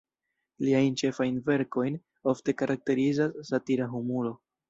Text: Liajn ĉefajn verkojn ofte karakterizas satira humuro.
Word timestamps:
Liajn 0.67 0.95
ĉefajn 1.01 1.35
verkojn 1.49 1.99
ofte 2.33 2.57
karakterizas 2.63 3.39
satira 3.53 3.93
humuro. 3.95 4.35